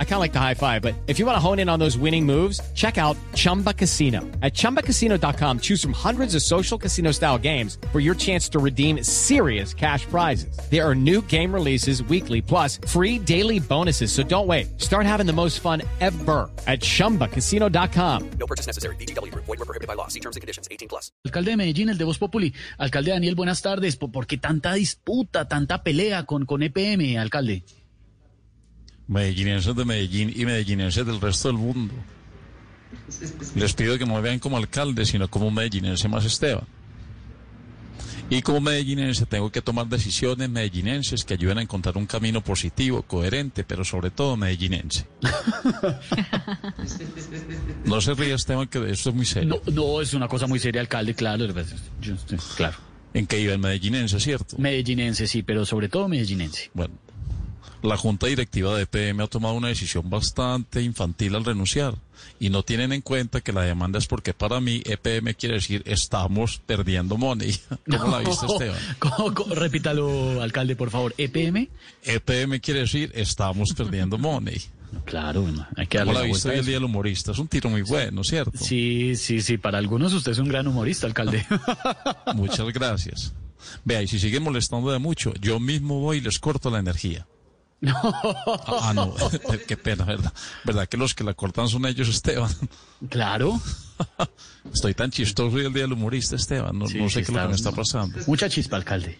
[0.00, 1.78] I kind of like the high five, but if you want to hone in on
[1.78, 4.22] those winning moves, check out Chumba Casino.
[4.42, 9.04] At ChumbaCasino.com, choose from hundreds of social casino style games for your chance to redeem
[9.04, 10.58] serious cash prizes.
[10.68, 14.10] There are new game releases weekly, plus free daily bonuses.
[14.10, 14.80] So don't wait.
[14.80, 18.30] Start having the most fun ever at ChumbaCasino.com.
[18.40, 18.96] No purchase necessary.
[18.96, 19.32] BGW.
[19.34, 20.08] Void were prohibited by law.
[20.08, 20.66] See terms and conditions.
[20.72, 21.12] 18 plus.
[21.24, 22.52] Alcalde de Medellín, el de Voz Populi.
[22.78, 23.96] Alcalde Daniel, buenas tardes.
[23.96, 27.62] ¿Por, por qué tanta disputa, tanta pelea con, con EPM, alcalde?
[29.08, 31.94] Medellinenses de Medellín y medellinenses del resto del mundo.
[33.54, 36.64] Les pido que no me vean como alcalde, sino como un medellinense más Esteban.
[38.30, 43.02] Y como medellinense tengo que tomar decisiones medellinenses que ayuden a encontrar un camino positivo,
[43.02, 45.06] coherente, pero sobre todo medellinense.
[47.86, 49.62] No se ríe Esteban, que esto es muy serio.
[49.66, 51.46] No, no, es una cosa muy seria, alcalde, claro.
[52.56, 52.76] claro.
[53.14, 54.56] En que iba el medellinense, ¿cierto?
[54.58, 56.70] Medellinense, sí, pero sobre todo medellinense.
[56.74, 56.94] Bueno,
[57.82, 61.94] la junta directiva de EPM ha tomado una decisión bastante infantil al renunciar
[62.40, 65.82] y no tienen en cuenta que la demanda es porque para mí EPM quiere decir
[65.86, 67.56] estamos perdiendo money.
[67.90, 68.78] ¿Cómo la viste, Esteban?
[68.98, 69.54] ¿Cómo- cómo?
[69.54, 71.14] repítalo, alcalde, por favor.
[71.18, 71.68] ¿EPM?
[72.04, 74.60] EPM quiere decir estamos perdiendo money.
[75.04, 76.66] Claro, bueno, hay que ¿Cómo darle la la viste vuelta hoy a el.
[76.66, 77.32] Día del Humorista?
[77.32, 78.52] Es un tiro muy bueno, ¿cierto?
[78.58, 79.58] Sí, sí, sí.
[79.58, 81.44] Para algunos usted es un gran humorista, alcalde.
[82.34, 83.34] Muchas gracias.
[83.84, 87.26] Vea, y si siguen molestando de mucho, yo mismo voy y les corto la energía.
[87.86, 89.14] Ah, no,
[89.68, 90.32] qué pena, ¿verdad?
[90.64, 92.50] ¿Verdad que los que la cortan son ellos, Esteban?
[93.08, 93.60] claro.
[94.72, 96.78] Estoy tan chistoso hoy el día del humorista, Esteban.
[96.78, 98.18] No, Sí, no sí sé qué es lo que me está pasando.
[98.26, 99.18] Mucha chispa, alcalde.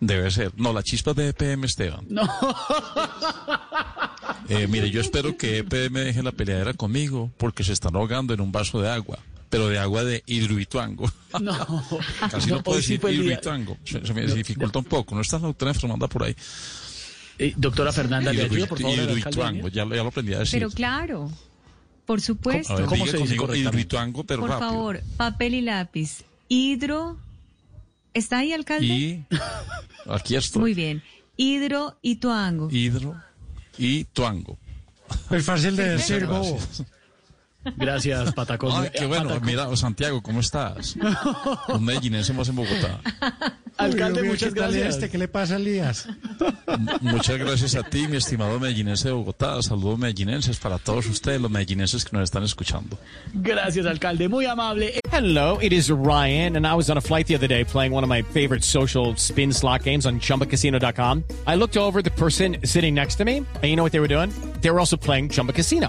[0.00, 0.52] Debe ser.
[0.56, 2.04] No, la chispa de EPM, Esteban.
[2.08, 2.22] No.
[4.48, 8.40] Eh, mire, yo espero que EPM deje la peleadera conmigo porque se están ahogando en
[8.40, 9.18] un vaso de agua.
[9.50, 11.10] Pero de agua de hidroituango.
[11.40, 11.52] No.
[12.30, 13.22] Casi no, No, puedo sí decir día.
[13.24, 13.76] hidroituango.
[13.84, 15.14] Se, se me dificulta un poco.
[15.14, 16.36] No está la doctora enfermanda por ahí.
[17.38, 19.68] Eh, doctora Fernanda, ¿le ayuda, por favor, Hidroituango.
[19.68, 20.58] Ya, lo- ya lo aprendí a decir.
[20.58, 21.30] Pero claro,
[22.06, 22.72] por supuesto.
[22.72, 24.70] A ver, ¿Cómo se dice hidroituango, pero Por rápido.
[24.70, 26.24] favor, papel y lápiz.
[26.48, 27.18] Hidro.
[28.14, 28.86] ¿Está ahí, alcalde?
[28.86, 29.24] Y
[30.08, 30.60] aquí estoy.
[30.60, 31.02] Muy bien.
[31.36, 32.68] Hidro y tuango.
[32.70, 33.20] Hidro
[33.76, 34.56] y tuango.
[35.30, 36.58] Es fácil de decir, bobo.
[37.76, 38.84] Gracias, Patacón.
[38.84, 39.24] Ay, qué bueno.
[39.24, 39.46] Patacón.
[39.46, 40.96] Mira, Santiago, ¿cómo estás?
[41.68, 43.00] Un medellinense más en Bogotá.
[43.78, 44.94] Alcalde, Uy, muchas ¿qué tal gracias.
[44.94, 45.10] este?
[45.10, 46.08] ¿Qué le pasa a Elías?
[47.02, 49.60] Muchas gracias a ti, mi estimado medellinense de Bogotá.
[49.62, 52.98] Saludos medellinenses para todos ustedes, los medellinenses que nos están escuchando.
[53.34, 54.28] Gracias, alcalde.
[54.28, 54.98] Muy amable.
[55.12, 58.02] Hello, it is Ryan, and I was on a flight the other day playing one
[58.02, 61.22] of my favorite social spin slot games on chumbacasino.com.
[61.46, 64.00] I looked over at the person sitting next to me, and you know what they
[64.00, 64.30] were doing?
[64.62, 65.88] They were also playing Chumba Casino.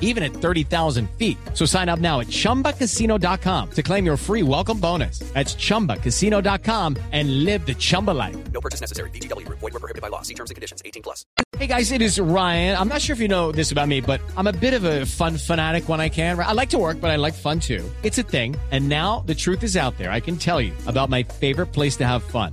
[0.00, 1.38] even at 30,000 feet.
[1.54, 5.20] So sign up now at ChumbaCasino.com to claim your free welcome bonus.
[5.32, 8.36] That's ChumbaCasino.com and live the Chumba life.
[8.52, 9.10] No purchase necessary.
[9.10, 9.48] BGW.
[9.48, 10.22] Void were prohibited by law.
[10.22, 10.82] See terms and conditions.
[10.84, 11.24] 18 plus.
[11.56, 12.76] Hey guys, it is Ryan.
[12.76, 15.06] I'm not sure if you know this about me, but I'm a bit of a
[15.06, 16.38] fun fanatic when I can.
[16.38, 17.88] I like to work, but I like fun too.
[18.02, 18.54] It's a thing.
[18.70, 20.10] And now the truth is out there.
[20.10, 22.52] I can tell you about my favorite place to have fun.